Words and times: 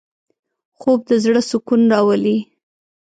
خوب 0.79 0.99
د 1.09 1.11
زړه 1.23 1.41
سکون 1.49 1.81
راولي 1.91 2.37